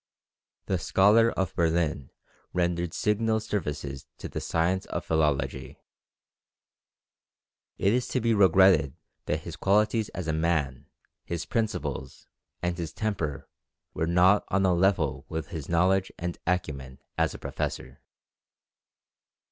[0.65, 2.09] The scholar of Berlin
[2.53, 5.77] rendered signal services to the science of philology.
[7.77, 8.95] It is to be regretted
[9.27, 10.87] that his qualities as a man,
[11.23, 12.25] his principles,
[12.63, 13.47] and his temper,
[13.93, 18.01] were not on a level with his knowledge and acumen as a professor.